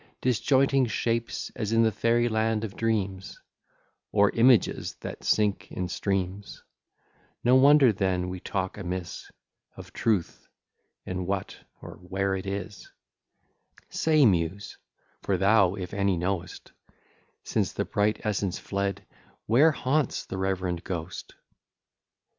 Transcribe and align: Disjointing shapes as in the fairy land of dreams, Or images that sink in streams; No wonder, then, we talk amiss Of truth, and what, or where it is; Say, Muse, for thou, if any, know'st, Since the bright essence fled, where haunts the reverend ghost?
Disjointing 0.21 0.87
shapes 0.87 1.51
as 1.55 1.71
in 1.71 1.83
the 1.83 1.91
fairy 1.91 2.27
land 2.27 2.63
of 2.63 2.75
dreams, 2.75 3.39
Or 4.11 4.31
images 4.31 4.95
that 5.01 5.23
sink 5.23 5.71
in 5.71 5.89
streams; 5.89 6.63
No 7.43 7.55
wonder, 7.55 7.93
then, 7.93 8.27
we 8.29 8.39
talk 8.39 8.79
amiss 8.79 9.29
Of 9.77 9.93
truth, 9.93 10.47
and 11.05 11.27
what, 11.27 11.55
or 11.83 11.97
where 11.97 12.35
it 12.35 12.47
is; 12.47 12.91
Say, 13.89 14.25
Muse, 14.25 14.75
for 15.21 15.37
thou, 15.37 15.75
if 15.75 15.93
any, 15.93 16.17
know'st, 16.17 16.71
Since 17.43 17.73
the 17.73 17.85
bright 17.85 18.21
essence 18.25 18.57
fled, 18.57 19.05
where 19.45 19.69
haunts 19.71 20.25
the 20.25 20.39
reverend 20.39 20.83
ghost? 20.83 21.35